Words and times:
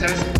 success 0.00 0.39